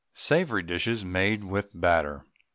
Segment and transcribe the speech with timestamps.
[0.15, 2.25] SAVOURY DISHES MADE WITH BATTER.